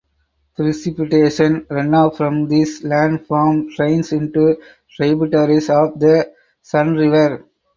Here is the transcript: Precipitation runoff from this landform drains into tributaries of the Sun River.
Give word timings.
Precipitation 0.55 1.61
runoff 1.69 2.17
from 2.17 2.47
this 2.47 2.81
landform 2.81 3.69
drains 3.75 4.11
into 4.11 4.57
tributaries 4.95 5.69
of 5.69 5.99
the 5.99 6.27
Sun 6.63 6.95
River. 6.95 7.45